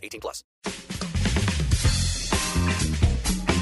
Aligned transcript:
18 0.00 0.20
plus. 0.20 0.44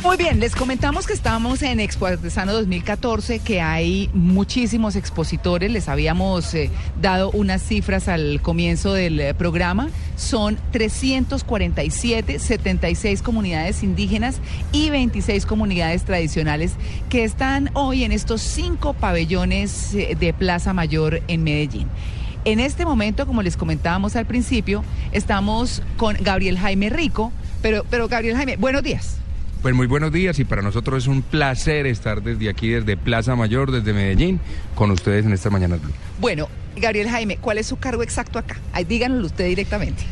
Muy 0.03 0.17
bien, 0.17 0.39
les 0.39 0.55
comentamos 0.55 1.07
que 1.09 1.13
estamos 1.13 1.61
en 1.61 1.81
Expo 1.81 2.07
Artesano 2.07 2.53
2014, 2.53 3.41
que 3.41 3.61
hay 3.61 4.09
muchísimos 4.15 4.95
expositores. 4.95 5.73
Les 5.73 5.89
habíamos 5.89 6.55
eh, 6.55 6.71
dado 7.01 7.31
unas 7.33 7.61
cifras 7.63 8.07
al 8.07 8.41
comienzo 8.41 8.95
del 8.95 9.19
eh, 9.19 9.35
programa. 9.35 9.91
Son 10.17 10.57
347, 10.71 12.39
76 12.39 13.23
comunidades 13.23 13.83
indígenas 13.83 14.41
y 14.71 14.89
26 14.91 15.45
comunidades 15.45 16.05
tradicionales 16.05 16.75
que 17.11 17.25
están 17.25 17.71
hoy 17.75 18.05
en 18.05 18.13
estos 18.13 18.41
cinco 18.41 18.95
pabellones 18.95 19.95
eh, 19.95 20.17
de 20.19 20.33
Plaza 20.33 20.73
Mayor 20.73 21.23
en 21.27 21.43
Medellín. 21.43 21.89
En 22.45 22.61
este 22.61 22.85
momento, 22.85 23.27
como 23.27 23.43
les 23.43 23.57
comentábamos 23.57 24.17
al 24.17 24.27
principio, 24.27 24.85
estamos 25.13 25.83
con 25.97 26.17
Gabriel 26.21 26.59
Jaime 26.59 26.91
Rico. 26.91 27.33
Pero, 27.63 27.85
pero 27.91 28.09
Gabriel 28.09 28.37
Jaime, 28.37 28.57
buenos 28.57 28.83
días. 28.83 29.19
Pues 29.63 29.75
muy 29.75 29.89
buenos 29.89 30.13
días 30.13 30.39
y 30.39 30.45
para 30.45 30.63
nosotros 30.63 31.03
es 31.03 31.09
un 31.09 31.23
placer 31.23 31.87
estar 31.87 32.23
desde 32.23 32.49
aquí, 32.49 32.69
desde 32.69 32.97
Plaza 32.97 33.35
Mayor, 33.35 33.73
desde 33.73 33.93
Medellín, 33.93 34.41
con 34.77 34.93
ustedes 34.93 35.27
en 35.27 35.33
esta 35.33 35.51
mañana. 35.51 35.79
Bueno, 36.21 36.49
Gabriel 36.77 37.09
Jaime, 37.09 37.39
¿cuál 37.39 37.59
es 37.59 37.67
su 37.67 37.77
cargo 37.77 38.05
exacto 38.05 38.39
acá? 38.39 38.57
Ahí 38.73 38.85
díganoslo 38.85 39.27
usted 39.27 39.47
directamente. 39.47 40.05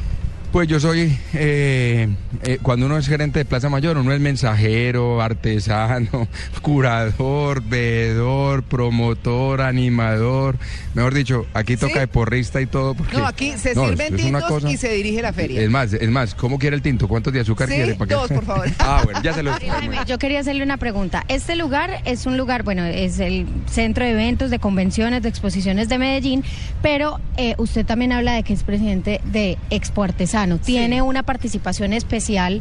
Pues 0.52 0.68
yo 0.68 0.80
soy, 0.80 1.18
eh, 1.34 2.08
eh, 2.44 2.58
cuando 2.62 2.86
uno 2.86 2.96
es 2.96 3.08
gerente 3.08 3.40
de 3.40 3.44
Plaza 3.44 3.68
Mayor, 3.68 3.98
uno 3.98 4.12
es 4.12 4.20
mensajero, 4.20 5.20
artesano, 5.20 6.28
curador, 6.62 7.62
veedor, 7.62 8.62
promotor, 8.62 9.60
animador. 9.60 10.56
Mejor 10.94 11.14
dicho, 11.14 11.46
aquí 11.52 11.76
toca 11.76 12.00
de 12.00 12.06
porrista 12.06 12.60
y 12.60 12.66
todo. 12.66 12.94
Porque, 12.94 13.18
no, 13.18 13.26
aquí 13.26 13.52
se 13.58 13.74
sirven 13.74 14.16
tintos 14.16 14.64
y 14.64 14.76
se 14.76 14.92
dirige 14.92 15.20
la 15.20 15.32
feria. 15.32 15.60
Es 15.60 15.68
más, 15.68 15.92
es 15.92 16.08
más, 16.08 16.34
¿cómo 16.34 16.58
quiere 16.58 16.76
el 16.76 16.82
tinto? 16.82 17.08
¿Cuántos 17.08 17.32
de 17.32 17.40
azúcar 17.40 17.68
quiere? 17.68 17.94
Para 17.94 18.14
Dos, 18.14 18.28
por 18.30 18.44
favor. 18.44 18.68
ah, 18.78 19.02
bueno, 19.04 19.20
ya 19.22 19.34
se 19.34 19.42
lo 19.42 19.52
Jaime, 19.52 19.98
Yo 20.06 20.18
quería 20.18 20.40
hacerle 20.40 20.62
una 20.62 20.76
pregunta. 20.76 21.24
Este 21.28 21.56
lugar 21.56 22.02
es 22.04 22.24
un 22.24 22.36
lugar, 22.36 22.62
bueno, 22.62 22.84
es 22.84 23.18
el 23.18 23.46
centro 23.66 24.04
de 24.04 24.12
eventos, 24.12 24.50
de 24.50 24.58
convenciones, 24.58 25.22
de 25.22 25.28
exposiciones 25.28 25.88
de 25.88 25.98
Medellín, 25.98 26.44
pero 26.82 27.20
eh, 27.36 27.54
usted 27.58 27.84
también 27.84 28.12
habla 28.12 28.34
de 28.34 28.42
que 28.42 28.52
es 28.52 28.62
presidente 28.62 29.20
de 29.24 29.58
Expo 29.70 30.02
Artesano 30.02 30.35
tiene 30.58 31.00
una 31.02 31.22
participación 31.22 31.92
especial, 31.92 32.60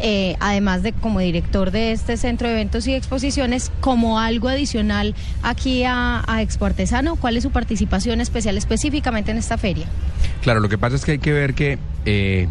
eh, 0.00 0.36
además 0.38 0.82
de 0.82 0.92
como 0.92 1.18
director 1.18 1.72
de 1.72 1.90
este 1.92 2.16
centro 2.16 2.46
de 2.46 2.54
eventos 2.54 2.86
y 2.86 2.94
exposiciones, 2.94 3.72
como 3.80 4.20
algo 4.20 4.48
adicional 4.48 5.14
aquí 5.42 5.82
a, 5.84 6.22
a 6.26 6.42
Expo 6.42 6.66
Artesano. 6.66 7.16
¿Cuál 7.16 7.36
es 7.36 7.42
su 7.42 7.50
participación 7.50 8.20
especial 8.20 8.56
específicamente 8.56 9.32
en 9.32 9.38
esta 9.38 9.58
feria? 9.58 9.86
Claro, 10.42 10.60
lo 10.60 10.68
que 10.68 10.78
pasa 10.78 10.96
es 10.96 11.04
que 11.04 11.12
hay 11.12 11.18
que 11.18 11.32
ver 11.32 11.54
que... 11.54 11.78
Eh, 12.04 12.48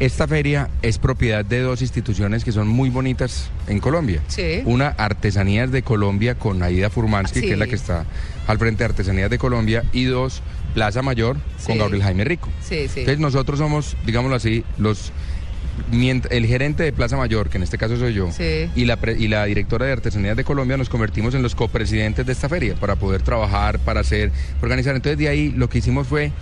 esta 0.00 0.26
feria 0.26 0.70
es 0.80 0.98
propiedad 0.98 1.44
de 1.44 1.60
dos 1.60 1.82
instituciones 1.82 2.42
que 2.42 2.52
son 2.52 2.66
muy 2.66 2.88
bonitas 2.88 3.50
en 3.68 3.80
Colombia. 3.80 4.22
Sí. 4.28 4.62
Una, 4.64 4.88
Artesanías 4.88 5.70
de 5.70 5.82
Colombia 5.82 6.34
con 6.36 6.62
Aida 6.62 6.88
Furmansky, 6.88 7.42
que 7.42 7.52
es 7.52 7.58
la 7.58 7.66
que 7.66 7.74
está 7.74 8.06
al 8.46 8.58
frente 8.58 8.78
de 8.78 8.86
Artesanías 8.86 9.28
de 9.30 9.38
Colombia, 9.38 9.84
y 9.92 10.04
dos, 10.04 10.42
Plaza 10.74 11.02
Mayor 11.02 11.36
con 11.66 11.78
Gabriel 11.78 12.02
Jaime 12.02 12.24
Rico. 12.24 12.48
Sí, 12.62 12.88
sí. 12.88 13.00
Entonces 13.00 13.18
nosotros 13.18 13.58
somos, 13.58 13.96
digámoslo 14.06 14.36
así, 14.36 14.64
los 14.78 15.12
el 15.92 16.46
gerente 16.46 16.82
de 16.82 16.92
Plaza 16.92 17.16
Mayor, 17.16 17.48
que 17.48 17.58
en 17.58 17.62
este 17.62 17.78
caso 17.78 17.96
soy 17.96 18.14
yo, 18.14 18.28
y, 18.74 18.84
la 18.84 18.98
y 19.18 19.28
la 19.28 19.44
directora 19.44 19.86
de 19.86 19.92
Artesanías 19.92 20.36
de 20.36 20.44
Colombia 20.44 20.76
nos 20.76 20.88
convertimos 20.88 21.34
en 21.34 21.42
los 21.42 21.54
copresidentes 21.54 22.26
de 22.26 22.32
esta 22.32 22.48
feria 22.48 22.74
para 22.74 22.96
poder 22.96 23.22
trabajar, 23.22 23.78
para 23.78 24.00
hacer, 24.00 24.32
organizar. 24.62 24.94
Entonces 24.94 25.18
de 25.18 25.28
ahí 25.28 25.50
lo 25.50 25.68
que 25.68 25.78
hicimos 25.78 26.06
fue 26.06 26.32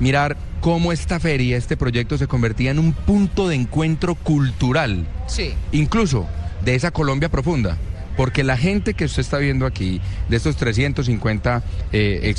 mirar 0.00 0.36
cómo 0.60 0.92
esta 0.92 1.20
feria, 1.20 1.56
este 1.56 1.76
proyecto 1.76 2.18
se 2.18 2.26
convertía 2.26 2.70
en 2.70 2.78
un 2.78 2.92
punto 2.92 3.48
de 3.48 3.54
encuentro 3.54 4.14
cultural. 4.14 5.06
Sí. 5.26 5.52
Incluso 5.72 6.26
de 6.64 6.74
esa 6.74 6.90
Colombia 6.90 7.28
profunda. 7.28 7.78
Porque 8.16 8.44
la 8.44 8.56
gente 8.56 8.94
que 8.94 9.04
usted 9.04 9.20
está 9.20 9.38
viendo 9.38 9.66
aquí, 9.66 10.00
de 10.28 10.36
estos 10.36 10.56
350 10.56 11.62
eh, 11.92 12.34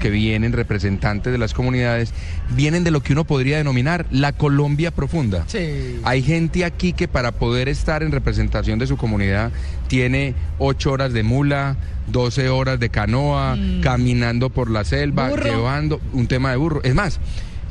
que 0.00 0.10
vienen, 0.10 0.52
representantes 0.52 1.32
de 1.32 1.38
las 1.38 1.54
comunidades, 1.54 2.12
vienen 2.50 2.84
de 2.84 2.90
lo 2.90 3.02
que 3.02 3.12
uno 3.12 3.24
podría 3.24 3.58
denominar 3.58 4.06
la 4.10 4.32
Colombia 4.32 4.90
profunda. 4.90 5.44
Sí. 5.46 6.00
Hay 6.04 6.22
gente 6.22 6.64
aquí 6.64 6.92
que 6.92 7.08
para 7.08 7.32
poder 7.32 7.68
estar 7.68 8.02
en 8.02 8.12
representación 8.12 8.78
de 8.78 8.86
su 8.86 8.96
comunidad 8.96 9.52
tiene 9.88 10.34
8 10.58 10.92
horas 10.92 11.12
de 11.12 11.22
mula, 11.22 11.76
12 12.08 12.48
horas 12.48 12.80
de 12.80 12.88
canoa, 12.88 13.56
mm. 13.56 13.80
caminando 13.80 14.50
por 14.50 14.70
la 14.70 14.84
selva, 14.84 15.30
llevando 15.30 16.00
un 16.12 16.26
tema 16.26 16.50
de 16.50 16.56
burro. 16.56 16.82
Es 16.82 16.94
más, 16.94 17.20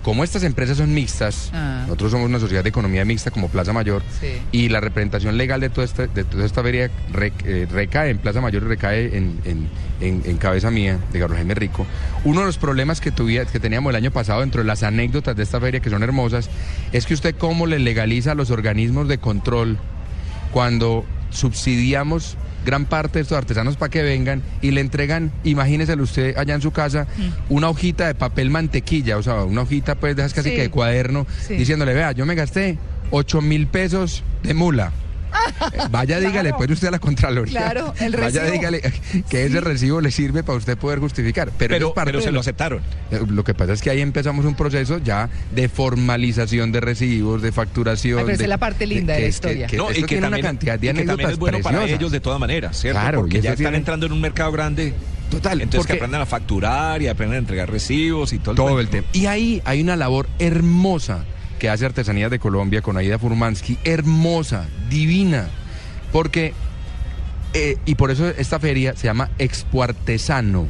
como 0.03 0.24
estas 0.24 0.44
empresas 0.44 0.78
son 0.78 0.94
mixtas, 0.94 1.50
ah. 1.53 1.84
nosotros 1.84 2.12
somos 2.12 2.28
una 2.28 2.40
sociedad 2.40 2.62
de 2.62 2.69
economía 2.69 3.06
mixta 3.06 3.31
como 3.31 3.47
Plaza 3.47 3.72
Mayor, 3.72 4.03
y 4.52 4.69
la 4.69 4.81
representación 4.81 5.38
legal 5.38 5.62
de 5.62 5.69
toda 5.69 5.86
esta, 5.86 6.08
de 6.08 6.25
toda 6.25 6.46
esta 6.46 6.62
feria 6.62 6.91
eh, 7.46 7.68
recae 7.72 8.09
en 8.09 8.18
Plaza 8.18 8.42
Mayor 8.42 8.63
y 8.63 8.68
recae 8.68 9.18
en, 9.18 10.38
cabeza 10.40 10.69
mía, 10.69 11.00
de 11.13 11.19
Gabriel 11.19 11.40
Jaime 11.40 11.56
Rico. 11.56 11.88
Uno 12.25 12.42
de 12.42 12.47
los 12.47 12.58
problemas 12.58 13.00
que, 13.00 13.12
tuvía, 13.12 13.46
que 13.46 13.62
teníamos 13.62 13.92
el 13.92 13.96
año 13.96 14.12
pasado 14.12 14.42
dentro 14.42 14.62
de 14.62 14.68
las 14.68 14.84
anécdotas 14.84 15.38
de 15.38 15.44
esta 15.44 15.62
feria, 15.62 15.80
que 15.80 15.90
son 15.90 16.03
hermosas, 16.03 16.50
es 16.92 17.06
que 17.06 17.13
usted 17.13 17.36
cómo 17.38 17.66
le 17.66 17.80
legaliza 17.80 18.34
a 18.34 18.36
los 18.36 18.52
organismos 18.52 19.08
de 19.08 19.19
control 19.19 19.78
cuando 20.52 21.06
subsidiamos 21.30 22.38
gran 22.66 22.85
parte 22.85 23.19
de 23.19 23.24
estos 23.24 23.38
artesanos 23.38 23.78
para 23.78 23.90
que 23.90 24.01
vengan 24.01 24.41
y 24.62 24.72
le 24.72 24.81
entregan, 24.81 25.31
imagínese 25.44 25.96
usted 25.96 26.38
allá 26.38 26.56
en 26.56 26.62
su 26.62 26.72
casa, 26.72 27.07
mm. 27.18 27.53
una 27.53 27.69
hojita 27.69 28.07
de 28.07 28.16
papel 28.16 28.50
mantequilla, 28.50 29.18
o 29.18 29.24
sea, 29.24 29.44
una 29.44 29.62
hojita 29.62 29.96
pues 29.96 30.16
de 30.16 30.22
esas 30.22 30.34
casi 30.34 30.51
que 30.51 30.62
de 30.62 30.69
cuaderno, 30.69 31.28
diciéndole, 31.50 31.94
vea, 31.94 32.12
yo 32.12 32.25
me 32.25 32.35
gasté 32.35 32.78
8 33.12 33.41
mil 33.41 33.68
pesos 33.68 34.24
de 34.44 34.53
mula. 34.53 34.91
Vaya, 35.92 36.20
dígale, 36.20 36.54
puede 36.54 36.74
usted 36.74 36.88
a 36.88 36.92
la 36.92 37.00
Contraloría. 37.00 37.60
Claro, 37.60 37.94
el 38.00 38.14
recibo. 38.14 38.44
Vaya, 38.44 38.52
dígale 38.52 38.82
que 39.30 39.46
ese 39.46 39.62
recibo 39.62 40.02
le 40.02 40.12
sirve 40.12 40.44
para 40.44 40.58
usted 40.58 40.78
poder 40.78 41.00
justificar. 41.00 41.52
Pero, 41.58 41.94
pero, 41.94 42.22
se 42.22 42.32
lo 42.32 42.40
aceptaron. 42.40 42.82
Eh, 43.12 43.22
lo 43.28 43.44
que 43.44 43.54
pasa 43.54 43.74
es 43.74 43.82
que 43.82 43.90
ahí 43.90 44.02
empezamos 44.02 44.46
un 44.46 44.56
proceso 44.56 44.98
ya 45.00 45.30
de 45.54 45.70
formalización 45.70 46.72
de 46.72 46.82
recibos, 46.82 47.42
de 47.42 47.52
facturación. 47.52 48.20
Ay, 48.20 48.26
pero 48.26 48.38
de, 48.38 48.44
es 48.44 48.50
la 48.50 48.58
parte 48.58 48.86
linda 48.86 49.14
de, 49.14 49.22
la 49.22 49.28
historia. 49.28 49.68
no, 49.76 49.92
y 49.92 49.96
que 49.96 50.08
tiene 50.08 50.28
una 50.28 50.40
cantidad 50.40 50.80
de 50.80 50.90
anécdotas 50.90 51.32
es 51.32 51.40
bueno 51.40 51.60
para 51.60 51.86
ellos 51.86 52.12
de 52.12 52.20
todas 52.20 52.40
maneras, 52.40 52.80
¿cierto? 52.80 53.00
Claro, 53.00 53.20
porque 53.22 53.42
ya 53.42 53.54
están 53.54 53.76
entrando 53.76 54.06
en 54.06 54.12
un 54.12 54.22
mercado 54.22 54.52
grande. 54.52 54.94
Total. 55.30 55.62
Entonces 55.62 55.88
que 55.88 55.94
aprendan 55.94 56.22
a 56.22 56.28
facturar 56.28 57.02
y 57.02 57.08
aprendan 57.08 57.38
a 57.38 57.40
entregar 57.40 57.72
recibos 57.72 58.34
y 58.34 58.40
todo, 58.40 58.54
todo 58.54 58.80
el 58.80 58.88
tema. 58.88 59.08
Y 59.14 59.26
ahí 59.26 59.64
hay 59.66 59.82
una 59.82 59.96
labor 59.96 60.28
hermosa 60.38 61.26
que 61.63 61.69
hace 61.69 61.85
Artesanías 61.85 62.29
de 62.29 62.40
Colombia 62.40 62.81
con 62.81 62.97
Aida 62.97 63.18
Furmansky, 63.18 63.78
hermosa, 63.85 64.68
divina 64.90 65.47
porque, 66.12 66.53
eh, 67.53 67.78
y 67.85 67.96
por 67.96 68.12
eso 68.12 68.28
esta 68.28 68.59
feria 68.59 68.97
se 68.97 69.06
llama 69.06 69.29
Expo 69.40 69.81
Artesano. 69.81 70.68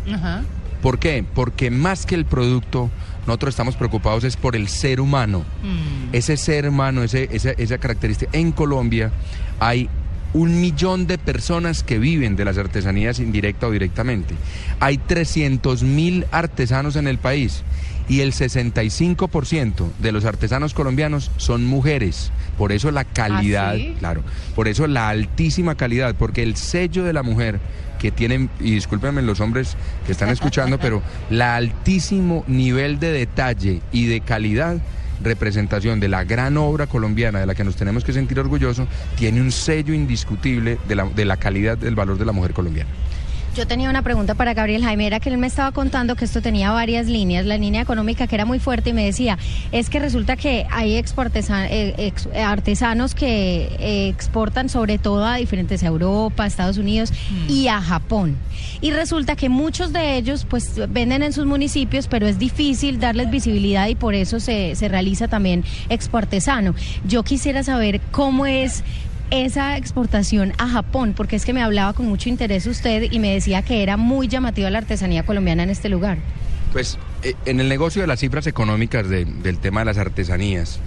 ¿Por 0.83 0.99
qué? 0.99 1.25
Porque 1.33 1.71
más 1.71 2.05
que 2.05 2.13
el 2.13 2.25
producto, 2.25 2.91
nosotros 3.25 3.53
estamos 3.53 3.75
preocupados 3.75 4.23
es 4.23 4.37
por 4.37 4.55
el 4.55 4.67
ser 4.67 5.01
humano. 5.01 5.39
Mm. 5.63 6.13
Ese 6.13 6.37
ser 6.37 6.69
humano, 6.69 7.01
ese, 7.01 7.27
esa, 7.31 7.49
esa 7.53 7.79
característica. 7.79 8.29
En 8.37 8.51
Colombia 8.51 9.11
hay 9.59 9.89
un 10.33 10.61
millón 10.61 11.07
de 11.07 11.17
personas 11.17 11.81
que 11.81 11.97
viven 11.97 12.35
de 12.35 12.45
las 12.45 12.59
artesanías 12.59 13.17
indirecta 13.17 13.65
o 13.65 13.71
directamente. 13.71 14.35
Hay 14.79 14.99
300 14.99 15.81
mil 15.81 16.27
artesanos 16.29 16.97
en 16.97 17.07
el 17.07 17.17
país 17.17 17.63
y 18.09 18.21
el 18.21 18.33
65% 18.33 19.91
de 19.99 20.11
los 20.11 20.25
artesanos 20.25 20.73
colombianos 20.73 21.31
son 21.37 21.65
mujeres. 21.65 22.31
Por 22.57 22.71
eso 22.71 22.91
la 22.91 23.03
calidad, 23.03 23.75
¿Ah, 23.75 23.95
claro, 23.99 24.23
por 24.55 24.67
eso 24.67 24.87
la 24.87 25.09
altísima 25.09 25.75
calidad, 25.75 26.15
porque 26.15 26.43
el 26.43 26.55
sello 26.55 27.03
de 27.03 27.13
la 27.13 27.23
mujer 27.23 27.59
que 27.99 28.11
tienen, 28.11 28.49
y 28.59 28.71
discúlpenme 28.71 29.21
los 29.21 29.39
hombres 29.39 29.77
que 30.05 30.11
están 30.11 30.29
escuchando, 30.29 30.77
pero 30.79 31.01
la 31.29 31.55
altísimo 31.55 32.43
nivel 32.47 32.99
de 32.99 33.11
detalle 33.11 33.81
y 33.91 34.07
de 34.07 34.21
calidad 34.21 34.77
representación 35.21 35.99
de 35.99 36.09
la 36.09 36.25
gran 36.25 36.57
obra 36.57 36.87
colombiana 36.87 37.39
de 37.39 37.45
la 37.45 37.55
que 37.55 37.63
nos 37.63 37.75
tenemos 37.77 38.03
que 38.03 38.11
sentir 38.11 38.39
orgullosos, 38.39 38.87
tiene 39.15 39.41
un 39.41 39.51
sello 39.51 39.93
indiscutible 39.93 40.77
de 40.87 40.95
la, 40.95 41.05
de 41.05 41.23
la 41.23 41.37
calidad 41.37 41.77
del 41.77 41.95
valor 41.95 42.17
de 42.17 42.25
la 42.25 42.33
mujer 42.33 42.53
colombiana. 42.53 42.89
Yo 43.55 43.67
tenía 43.67 43.87
una 43.87 44.01
pregunta 44.01 44.33
para 44.33 44.55
Gabriel 44.55 44.83
Jaime, 44.83 45.05
era 45.05 45.19
que 45.19 45.29
él 45.29 45.37
me 45.37 45.45
estaba 45.45 45.71
contando 45.71 46.15
que 46.15 46.25
esto 46.25 46.41
tenía 46.41 46.71
varias 46.71 47.05
líneas, 47.05 47.45
la 47.45 47.55
línea 47.55 47.83
económica 47.83 48.25
que 48.25 48.33
era 48.33 48.45
muy 48.45 48.57
fuerte 48.57 48.89
y 48.89 48.93
me 48.93 49.05
decía, 49.05 49.37
es 49.71 49.91
que 49.91 49.99
resulta 49.99 50.35
que 50.35 50.65
hay 50.71 50.95
eh, 50.95 51.03
eh, 51.69 52.41
artesanos 52.41 53.13
que 53.13 53.69
eh, 53.77 54.07
exportan 54.07 54.69
sobre 54.69 54.97
todo 54.97 55.23
a 55.23 55.35
diferentes 55.35 55.83
Europa, 55.83 56.47
Estados 56.47 56.79
Unidos 56.79 57.13
y 57.47 57.67
a 57.67 57.79
Japón. 57.79 58.37
Y 58.81 58.89
resulta 58.89 59.35
que 59.35 59.49
muchos 59.49 59.93
de 59.93 60.17
ellos 60.17 60.47
pues 60.49 60.73
venden 60.89 61.21
en 61.21 61.31
sus 61.31 61.45
municipios, 61.45 62.07
pero 62.07 62.25
es 62.25 62.39
difícil 62.39 62.99
darles 62.99 63.29
visibilidad 63.29 63.87
y 63.87 63.93
por 63.93 64.15
eso 64.15 64.39
se, 64.39 64.75
se 64.75 64.87
realiza 64.87 65.27
también 65.27 65.63
expo 65.89 66.17
artesano. 66.17 66.73
Yo 67.05 67.21
quisiera 67.21 67.61
saber 67.61 68.01
cómo 68.11 68.47
es 68.47 68.83
esa 69.33 69.77
exportación 69.77 70.53
a 70.59 70.67
Japón, 70.67 71.13
porque 71.17 71.35
es 71.35 71.43
que 71.45 71.53
me 71.53 71.61
hablaba 71.63 71.93
con 71.93 72.05
mucho 72.07 72.29
interés 72.29 72.67
usted 72.67 73.11
y 73.11 73.17
me 73.19 73.33
decía 73.33 73.63
que 73.63 73.81
era 73.81 73.97
muy 73.97 74.27
llamativa 74.27 74.69
la 74.69 74.77
artesanía 74.77 75.25
colombiana 75.25 75.63
en 75.63 75.71
este 75.71 75.89
lugar. 75.89 76.19
Pues 76.71 76.99
eh, 77.23 77.33
en 77.45 77.59
el 77.59 77.67
negocio 77.67 78.01
de 78.01 78.07
las 78.07 78.19
cifras 78.19 78.45
económicas 78.47 79.09
de- 79.09 79.25
del 79.25 79.57
tema 79.57 79.81
de 79.81 79.85
las 79.85 79.97
artesanías 79.97 80.79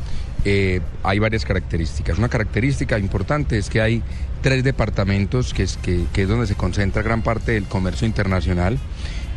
eh, 0.45 0.81
hay 1.03 1.19
varias 1.19 1.45
características. 1.45 2.19
Una 2.19 2.29
característica 2.29 2.99
importante 3.01 3.59
es 3.59 3.69
que 3.69 3.81
hay 3.81 4.01
tres 4.43 4.63
departamentos 4.63 5.53
que 5.53 5.65
es, 5.65 5.77
que 5.79 6.07
es 6.15 6.29
donde 6.29 6.47
se 6.47 6.55
concentra 6.55 7.03
gran 7.03 7.23
parte 7.23 7.53
del 7.53 7.65
comercio 7.65 8.07
internacional. 8.07 8.79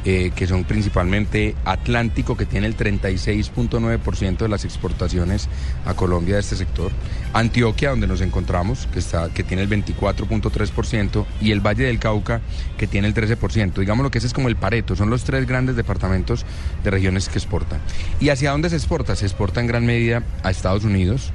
Eh, 0.05 0.31
que 0.35 0.47
son 0.47 0.63
principalmente 0.63 1.55
Atlántico, 1.65 2.37
que 2.37 2.45
tiene 2.45 2.67
el 2.67 2.77
36.9% 2.77 4.37
de 4.37 4.47
las 4.47 4.65
exportaciones 4.65 5.49
a 5.85 5.93
Colombia 5.93 6.35
de 6.35 6.41
este 6.41 6.55
sector, 6.55 6.91
Antioquia, 7.33 7.89
donde 7.89 8.07
nos 8.07 8.21
encontramos, 8.21 8.87
que, 8.93 8.99
está, 8.99 9.29
que 9.29 9.43
tiene 9.43 9.63
el 9.63 9.69
24.3%, 9.69 11.25
y 11.41 11.51
el 11.51 11.59
Valle 11.59 11.85
del 11.85 11.99
Cauca, 11.99 12.41
que 12.77 12.87
tiene 12.87 13.07
el 13.07 13.13
13%. 13.13 13.73
Digamos 13.73 14.03
lo 14.03 14.11
que 14.11 14.19
ese 14.19 14.27
es 14.27 14.33
como 14.33 14.47
el 14.47 14.55
Pareto, 14.55 14.95
son 14.95 15.09
los 15.09 15.23
tres 15.23 15.45
grandes 15.45 15.75
departamentos 15.75 16.45
de 16.83 16.91
regiones 16.91 17.29
que 17.29 17.37
exportan. 17.37 17.79
¿Y 18.19 18.29
hacia 18.29 18.51
dónde 18.51 18.69
se 18.69 18.77
exporta? 18.77 19.15
Se 19.15 19.25
exporta 19.25 19.59
en 19.59 19.67
gran 19.67 19.85
medida 19.85 20.23
a 20.43 20.51
Estados 20.51 20.83
Unidos, 20.83 21.31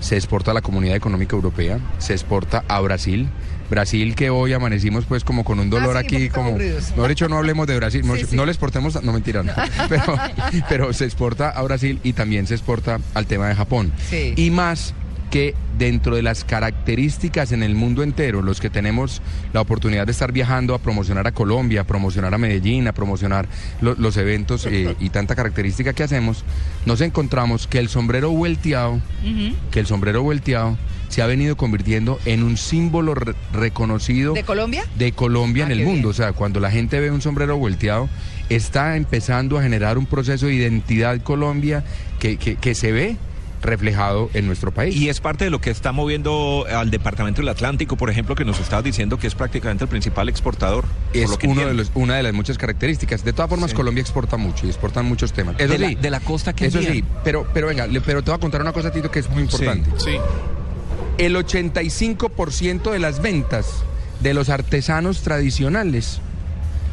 se 0.00 0.16
exporta 0.16 0.50
a 0.50 0.54
la 0.54 0.62
Comunidad 0.62 0.96
Económica 0.96 1.36
Europea, 1.36 1.78
se 1.98 2.12
exporta 2.14 2.64
a 2.68 2.80
Brasil. 2.80 3.28
Brasil 3.70 4.16
que 4.16 4.30
hoy 4.30 4.52
amanecimos 4.52 5.04
pues 5.04 5.22
como 5.22 5.44
con 5.44 5.60
un 5.60 5.70
dolor 5.70 5.96
Ah, 5.96 6.00
sí, 6.00 6.16
aquí 6.16 6.28
como 6.28 6.56
mejor 6.56 7.08
dicho 7.08 7.28
no 7.28 7.36
hablemos 7.36 7.68
de 7.68 7.76
Brasil 7.76 8.04
no, 8.04 8.16
Sí, 8.16 8.26
no 8.32 8.44
le 8.44 8.50
exportemos 8.50 9.00
no 9.00 9.12
mentira 9.12 9.44
no. 9.44 9.52
pero 9.88 10.02
pero 10.68 10.92
se 10.92 11.04
exporta 11.04 11.50
a 11.50 11.62
Brasil 11.62 12.00
y 12.02 12.12
también 12.14 12.48
se 12.48 12.54
exporta 12.54 12.98
al 13.14 13.26
tema 13.26 13.46
de 13.48 13.54
Japón 13.54 13.92
Sí. 14.10 14.34
y 14.36 14.50
más 14.50 14.92
que 15.30 15.54
dentro 15.78 16.16
de 16.16 16.22
las 16.22 16.44
características 16.44 17.52
en 17.52 17.62
el 17.62 17.74
mundo 17.74 18.02
entero, 18.02 18.42
los 18.42 18.60
que 18.60 18.68
tenemos 18.70 19.22
la 19.52 19.60
oportunidad 19.60 20.06
de 20.06 20.12
estar 20.12 20.32
viajando 20.32 20.74
a 20.74 20.78
promocionar 20.78 21.26
a 21.26 21.32
Colombia, 21.32 21.82
a 21.82 21.84
promocionar 21.84 22.34
a 22.34 22.38
Medellín, 22.38 22.88
a 22.88 22.92
promocionar 22.92 23.46
lo- 23.80 23.94
los 23.94 24.16
eventos 24.16 24.66
eh, 24.66 24.94
y 25.00 25.10
tanta 25.10 25.36
característica 25.36 25.92
que 25.92 26.02
hacemos, 26.02 26.44
nos 26.84 27.00
encontramos 27.00 27.66
que 27.66 27.78
el 27.78 27.88
sombrero 27.88 28.30
vuelteado, 28.30 29.00
que 29.70 29.80
el 29.80 29.86
sombrero 29.86 30.22
vuelteado 30.22 30.76
se 31.08 31.22
ha 31.22 31.26
venido 31.26 31.56
convirtiendo 31.56 32.18
en 32.24 32.42
un 32.42 32.56
símbolo 32.56 33.14
re- 33.14 33.34
reconocido 33.52 34.34
¿De 34.34 34.44
Colombia? 34.44 34.84
de 34.96 35.12
Colombia 35.12 35.64
Ah, 35.64 35.72
en 35.72 35.78
el 35.78 35.84
mundo. 35.84 36.08
bien. 36.08 36.10
O 36.10 36.12
sea, 36.12 36.32
cuando 36.32 36.60
la 36.60 36.70
gente 36.70 37.00
ve 37.00 37.10
un 37.10 37.20
sombrero 37.22 37.56
volteado, 37.56 38.08
está 38.48 38.96
empezando 38.96 39.58
a 39.58 39.62
generar 39.62 39.96
un 39.98 40.06
proceso 40.06 40.46
de 40.46 40.54
identidad 40.54 41.20
Colombia 41.22 41.84
que, 42.18 42.36
que- 42.36 42.56
que 42.56 42.74
se 42.74 42.92
ve 42.92 43.16
reflejado 43.62 44.30
en 44.34 44.46
nuestro 44.46 44.72
país. 44.72 44.96
Y 44.96 45.08
es 45.08 45.20
parte 45.20 45.44
de 45.44 45.50
lo 45.50 45.60
que 45.60 45.70
está 45.70 45.92
moviendo 45.92 46.64
al 46.74 46.90
Departamento 46.90 47.40
del 47.42 47.48
Atlántico, 47.50 47.96
por 47.96 48.08
ejemplo, 48.10 48.34
que 48.34 48.44
nos 48.44 48.58
estabas 48.60 48.84
diciendo 48.84 49.18
que 49.18 49.26
es 49.26 49.34
prácticamente 49.34 49.84
el 49.84 49.88
principal 49.90 50.28
exportador. 50.28 50.84
por 50.84 51.16
es 51.16 51.30
lo 51.30 51.38
que 51.38 51.46
uno 51.46 51.56
de 51.62 51.70
entiendo. 51.70 51.82
los, 51.94 52.02
una 52.02 52.16
de 52.16 52.22
las 52.22 52.32
muchas 52.32 52.56
características. 52.58 53.24
De 53.24 53.32
todas 53.32 53.48
formas, 53.50 53.70
Sí. 53.70 53.76
Colombia 53.76 54.00
exporta 54.00 54.36
mucho 54.36 54.66
y 54.66 54.70
exportan 54.70 55.04
muchos 55.06 55.32
temas. 55.32 55.56
Eso 55.58 55.72
De 55.72 55.78
la- 55.78 55.88
sí, 55.88 55.94
de 55.96 56.10
la 56.10 56.20
costa 56.20 56.52
que 56.54 56.66
Eso 56.66 56.78
envían. 56.78 56.94
sí, 56.96 57.04
pero, 57.24 57.46
pero 57.52 57.66
venga, 57.66 57.86
le- 57.86 58.00
pero 58.00 58.22
te 58.22 58.30
voy 58.30 58.36
a 58.38 58.40
contar 58.40 58.60
una 58.62 58.72
cosa, 58.72 58.90
Tito, 58.90 59.10
que 59.10 59.18
es 59.18 59.28
muy 59.30 59.42
importante. 59.42 59.90
Sí. 59.98 60.16
El 61.18 61.36
85% 61.36 62.90
de 62.92 62.98
las 62.98 63.20
ventas 63.20 63.66
de 64.20 64.34
los 64.34 64.48
artesanos 64.48 65.20
tradicionales 65.22 66.20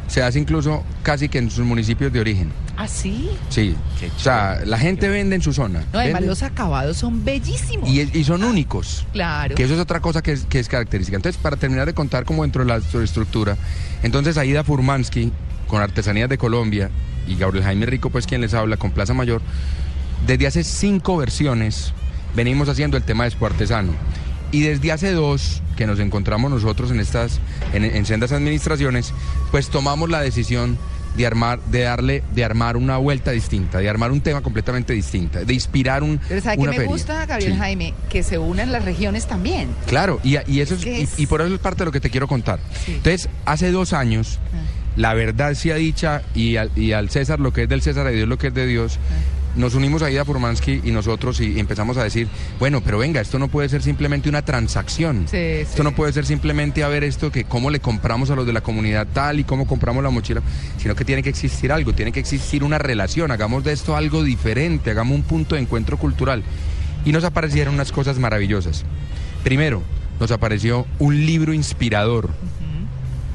se 0.08 0.22
hace 0.22 0.38
incluso 0.38 0.84
casi 1.02 1.28
que 1.28 1.38
en 1.38 1.50
sus 1.50 1.64
municipios 1.64 2.12
de 2.12 2.20
origen. 2.20 2.50
¿Ah, 2.80 2.86
sí? 2.86 3.28
Sí. 3.48 3.74
O 4.16 4.20
sea, 4.20 4.60
la 4.64 4.78
gente 4.78 5.08
vende 5.08 5.34
en 5.34 5.42
su 5.42 5.52
zona. 5.52 5.84
No, 5.92 5.98
además 5.98 6.22
Vende- 6.22 6.26
los 6.28 6.42
acabados 6.44 6.96
son 6.96 7.24
bellísimos. 7.24 7.88
y, 7.88 8.02
y 8.16 8.22
son 8.22 8.44
únicos. 8.44 9.04
Claro. 9.12 9.56
Que 9.56 9.64
eso 9.64 9.74
es 9.74 9.80
otra 9.80 9.98
cosa 9.98 10.22
que 10.22 10.30
es, 10.30 10.44
que 10.44 10.60
es 10.60 10.68
característica. 10.68 11.16
Entonces, 11.16 11.42
para 11.42 11.56
terminar 11.56 11.86
de 11.86 11.94
contar 11.94 12.24
como 12.24 12.42
dentro 12.44 12.64
de 12.64 12.68
la 12.68 12.76
estructura, 13.02 13.56
entonces 14.04 14.38
Aida 14.38 14.62
Furmansky, 14.62 15.32
con 15.66 15.82
Artesanías 15.82 16.28
de 16.28 16.38
Colombia, 16.38 16.88
y 17.26 17.34
Gabriel 17.36 17.64
Jaime 17.64 17.84
Rico, 17.86 18.10
pues 18.10 18.26
quien 18.28 18.40
les 18.42 18.54
habla, 18.54 18.76
con 18.76 18.92
Plaza 18.92 19.12
Mayor, 19.12 19.42
desde 20.26 20.46
hace 20.46 20.62
cinco 20.62 21.16
versiones 21.16 21.92
venimos 22.36 22.68
haciendo 22.68 22.96
el 22.96 23.02
tema 23.02 23.24
de 23.28 23.34
Artesano. 23.44 23.92
Y 24.52 24.60
desde 24.62 24.92
hace 24.92 25.12
dos, 25.12 25.62
que 25.76 25.86
nos 25.86 25.98
encontramos 25.98 26.50
nosotros 26.50 26.90
en 26.92 27.00
estas, 27.00 27.40
en, 27.74 27.84
en 27.84 28.06
sendas 28.06 28.30
administraciones, 28.32 29.12
pues 29.50 29.68
tomamos 29.68 30.08
la 30.10 30.20
decisión 30.20 30.78
de 31.16 31.26
armar, 31.26 31.60
de 31.70 31.80
darle, 31.82 32.22
de 32.34 32.44
armar 32.44 32.76
una 32.76 32.96
vuelta 32.96 33.30
distinta, 33.32 33.78
de 33.78 33.88
armar 33.88 34.12
un 34.12 34.20
tema 34.20 34.40
completamente 34.40 34.92
distinta, 34.92 35.44
de 35.44 35.54
inspirar 35.54 36.02
un. 36.02 36.20
Pero 36.28 36.40
¿sabe 36.40 36.58
una 36.58 36.70
me 36.70 36.76
feria. 36.76 36.90
gusta, 36.92 37.26
Gabriel 37.26 37.52
Sí. 37.54 37.58
Jaime? 37.58 37.94
Que 38.08 38.22
se 38.22 38.38
unan 38.38 38.70
las 38.72 38.84
regiones 38.84 39.26
también. 39.26 39.68
Claro, 39.86 40.20
y, 40.22 40.36
y 40.46 40.60
eso 40.60 40.74
es, 40.74 40.84
¿Qué 40.84 41.06
y- 41.16 41.26
por 41.26 41.40
eso 41.40 41.52
es 41.54 41.60
parte 41.60 41.80
de 41.80 41.84
lo 41.86 41.92
que 41.92 42.00
te 42.00 42.10
quiero 42.10 42.28
contar. 42.28 42.60
Sí. 42.84 42.92
Entonces, 42.94 43.28
hace 43.44 43.70
dos 43.72 43.92
años, 43.92 44.38
Ah. 44.52 44.56
la 44.96 45.14
verdad 45.14 45.54
sea 45.54 45.74
dicha 45.76 46.22
y 46.34 46.56
al, 46.56 46.70
y 46.76 46.92
al 46.92 47.10
César 47.10 47.40
lo 47.40 47.52
que 47.52 47.64
es 47.64 47.68
del 47.68 47.82
César, 47.82 48.06
a 48.06 48.10
Dios 48.10 48.28
lo 48.28 48.38
que 48.38 48.48
es 48.48 48.54
de 48.54 48.66
Dios. 48.66 48.98
Ah. 49.10 49.37
Nos 49.58 49.74
unimos 49.74 50.02
a 50.02 50.10
Ida 50.10 50.24
Formansky 50.24 50.82
y 50.84 50.92
nosotros 50.92 51.40
y 51.40 51.58
empezamos 51.58 51.96
a 51.96 52.04
decir, 52.04 52.28
bueno, 52.60 52.80
pero 52.80 52.96
venga, 52.98 53.20
esto 53.20 53.40
no 53.40 53.48
puede 53.48 53.68
ser 53.68 53.82
simplemente 53.82 54.28
una 54.28 54.42
transacción. 54.42 55.26
Sí, 55.28 55.36
Esto 55.36 55.78
sí. 55.78 55.82
no 55.82 55.92
puede 55.96 56.12
ser 56.12 56.24
simplemente 56.24 56.84
a 56.84 56.88
ver 56.88 57.02
esto 57.02 57.32
que 57.32 57.42
cómo 57.42 57.68
le 57.68 57.80
compramos 57.80 58.30
a 58.30 58.36
los 58.36 58.46
de 58.46 58.52
la 58.52 58.60
comunidad 58.60 59.08
tal 59.12 59.40
y 59.40 59.44
cómo 59.44 59.66
compramos 59.66 60.04
la 60.04 60.10
mochila, 60.10 60.42
sino 60.80 60.94
que 60.94 61.04
tiene 61.04 61.24
que 61.24 61.28
existir 61.30 61.72
algo, 61.72 61.92
tiene 61.92 62.12
que 62.12 62.20
existir 62.20 62.62
una 62.62 62.78
relación, 62.78 63.32
hagamos 63.32 63.64
de 63.64 63.72
esto 63.72 63.96
algo 63.96 64.22
diferente, 64.22 64.92
hagamos 64.92 65.16
un 65.16 65.24
punto 65.24 65.56
de 65.56 65.62
encuentro 65.62 65.96
cultural. 65.98 66.44
Y 67.04 67.10
nos 67.10 67.24
aparecieron 67.24 67.74
unas 67.74 67.90
cosas 67.90 68.16
maravillosas. 68.20 68.84
Primero, 69.42 69.82
nos 70.20 70.30
apareció 70.30 70.86
un 71.00 71.26
libro 71.26 71.52
inspirador, 71.52 72.30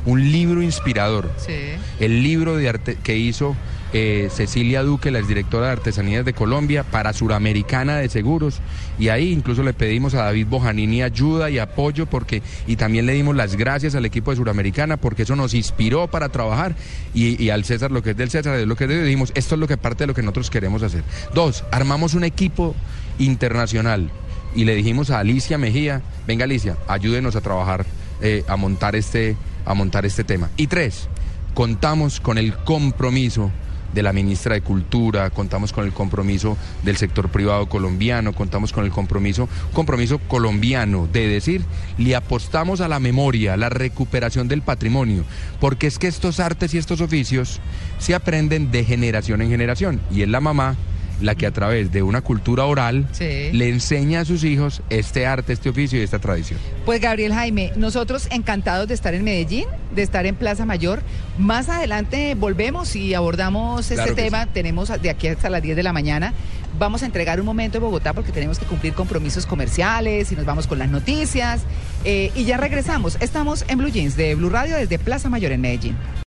un 0.06 0.32
libro 0.32 0.62
inspirador 0.62 1.30
Sí. 1.38 1.54
el 2.00 2.24
libro 2.24 2.56
de 2.58 2.68
arte 2.70 2.98
que 3.04 3.18
hizo 3.18 3.56
eh, 3.94 4.30
Cecilia 4.32 4.82
Duque, 4.82 5.12
la 5.12 5.20
exdirectora 5.20 5.68
de 5.68 5.74
Artesanías 5.74 6.26
de 6.26 6.34
Colombia, 6.34 6.84
para 6.84 7.14
Suramericana 7.14 7.98
de 7.98 8.10
Seguros. 8.10 8.60
Y 8.98 9.10
ahí 9.10 9.32
incluso 9.32 9.62
le 9.62 9.74
pedimos 9.74 10.16
a 10.16 10.24
David 10.24 10.48
Bojanini 10.48 11.04
ayuda 11.04 11.50
y 11.52 11.60
apoyo 11.60 12.08
porque, 12.08 12.42
y 12.66 12.76
también 12.76 13.06
le 13.06 13.14
dimos 13.14 13.36
las 13.36 13.56
gracias 13.56 13.94
al 13.94 14.06
equipo 14.06 14.32
de 14.32 14.38
Suramericana 14.38 14.98
porque 14.98 15.24
eso 15.24 15.36
nos 15.36 15.54
inspiró 15.54 16.08
para 16.08 16.30
trabajar. 16.30 16.76
Y, 17.14 17.50
al 17.50 17.64
César 17.66 17.92
lo 17.92 18.02
que 18.02 18.12
es 18.12 18.18
del 18.18 18.32
César, 18.32 18.56
es 18.56 18.66
lo 18.66 18.76
que 18.76 18.86
es 18.86 18.90
de 18.90 19.04
dijimos, 19.04 19.32
esto 19.36 19.56
es 19.56 19.60
lo 19.60 19.68
que 19.68 19.78
parte 19.78 20.04
de 20.04 20.08
lo 20.08 20.16
que 20.16 20.24
nosotros 20.24 20.50
queremos 20.50 20.82
hacer. 20.82 21.04
Dos, 21.36 21.64
armamos 21.72 22.16
un 22.16 22.24
equipo 22.24 22.76
internacional 23.20 24.10
y 24.56 24.66
le 24.66 24.76
dijimos 24.76 25.12
a 25.12 25.20
Alicia 25.20 25.58
Mejía, 25.58 26.02
venga 26.26 26.46
Alicia, 26.46 26.78
ayúdenos 26.88 27.36
a 27.36 27.42
trabajar, 27.42 27.86
eh, 28.22 28.44
a 28.48 28.56
montar 28.56 28.96
este, 28.96 29.36
a 29.66 29.76
montar 29.76 30.06
este 30.06 30.24
tema. 30.24 30.50
Y 30.58 30.66
tres, 30.66 31.08
contamos 31.54 32.20
con 32.20 32.40
el 32.40 32.56
compromiso 32.56 33.52
de 33.94 34.04
la 34.04 34.14
ministra 34.14 34.56
de 34.56 34.62
Cultura, 34.62 35.30
contamos 35.30 35.74
con 35.74 35.86
el 35.86 35.94
compromiso 35.94 36.58
del 36.84 36.98
sector 36.98 37.30
privado 37.30 37.68
colombiano, 37.68 38.34
contamos 38.34 38.74
con 38.74 38.86
el 38.86 38.92
compromiso, 38.92 39.48
compromiso 39.74 40.20
colombiano 40.20 41.08
de 41.12 41.28
decir, 41.28 41.64
le 41.98 42.16
apostamos 42.16 42.82
a 42.82 42.88
la 42.88 43.00
memoria, 43.00 43.58
la 43.58 43.70
recuperación 43.70 44.48
del 44.48 44.62
patrimonio, 44.62 45.24
porque 45.60 45.88
es 45.88 46.00
que 46.00 46.08
estos 46.08 46.40
artes 46.40 46.74
y 46.74 46.78
estos 46.78 47.02
oficios 47.02 47.60
se 48.00 48.16
aprenden 48.16 48.72
de 48.72 48.84
generación 48.84 49.42
en 49.42 49.50
generación 49.50 50.02
y 50.12 50.22
es 50.22 50.30
la 50.30 50.42
mamá 50.42 50.76
la 51.22 51.36
que 51.36 51.46
a 51.46 51.52
través 51.52 51.92
de 51.92 52.04
una 52.04 52.22
cultura 52.22 52.66
oral 52.66 53.08
Sí. 53.12 53.50
le 53.54 53.70
enseña 53.70 54.22
a 54.22 54.26
sus 54.26 54.44
hijos 54.44 54.82
este 54.90 55.26
arte, 55.26 55.54
este 55.54 55.70
oficio 55.70 56.00
y 56.00 56.04
esta 56.04 56.20
tradición. 56.20 56.60
Pues 56.86 57.00
Gabriel 57.02 57.34
Jaime, 57.34 57.72
nosotros 57.76 58.28
encantados 58.32 58.88
de 58.88 58.94
estar 58.94 59.14
en 59.14 59.24
Medellín, 59.24 59.66
de 59.96 60.02
estar 60.02 60.26
en 60.26 60.36
Plaza 60.36 60.66
Mayor. 60.66 61.02
Más 61.38 61.70
adelante 61.70 62.36
volvemos 62.36 62.96
y 62.96 63.14
abordamos 63.14 63.82
este 63.82 63.96
Claro 63.96 64.16
tema. 64.16 64.46
Tenemos 64.48 64.90
de 65.02 65.10
aquí 65.10 65.28
hasta 65.28 65.50
las 65.50 65.62
10 65.62 65.76
de 65.76 65.84
la 65.84 65.94
mañana. 65.94 66.34
Vamos 66.80 67.04
a 67.04 67.06
entregar 67.06 67.40
un 67.40 67.46
momento 67.46 67.78
en 67.78 67.84
Bogotá 67.84 68.14
porque 68.14 68.32
tenemos 68.32 68.58
que 68.58 68.66
cumplir 68.66 68.94
compromisos 68.94 69.46
comerciales 69.46 70.32
y 70.32 70.36
nos 70.36 70.44
vamos 70.46 70.66
con 70.66 70.80
las 70.80 70.90
noticias. 70.90 71.62
Eh, 72.04 72.32
y 72.36 72.46
ya 72.46 72.58
regresamos. 72.58 73.18
Estamos 73.22 73.64
en 73.68 73.78
Blue 73.78 73.90
Jeans 73.90 74.18
de 74.18 74.34
Blue 74.36 74.50
Radio 74.50 74.76
desde 74.76 74.98
Plaza 74.98 75.30
Mayor 75.30 75.52
en 75.52 75.62
Medellín. 75.62 75.96